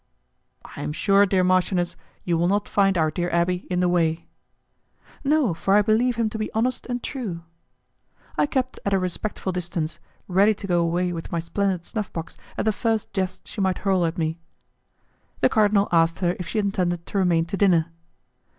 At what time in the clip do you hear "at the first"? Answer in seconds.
12.57-13.13